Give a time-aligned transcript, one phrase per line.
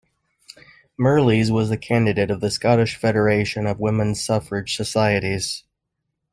[0.99, 5.63] Mirrlees was the candidate of the Scottish Federation of Women's Suffrage Societies.